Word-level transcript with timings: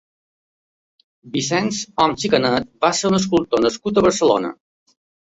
Vicenç 1.35 1.81
Oms 2.05 2.25
i 2.29 2.31
Canet 2.35 2.65
va 2.85 2.91
ser 2.99 3.11
un 3.11 3.17
escultor 3.19 3.61
nascut 3.67 3.99
a 3.99 4.05
Barcelona. 4.07 4.51